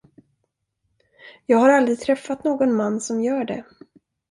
Jag 1.45 1.57
har 1.57 1.69
aldrig 1.69 1.99
träffat 1.99 2.43
någon 2.43 2.73
man 2.73 3.01
som 3.01 3.23
gör 3.23 3.43
det. 3.45 3.65